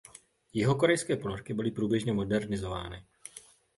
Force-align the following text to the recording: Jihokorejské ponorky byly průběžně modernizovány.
Jihokorejské 0.53 1.17
ponorky 1.17 1.53
byly 1.53 1.71
průběžně 1.71 2.13
modernizovány. 2.13 3.05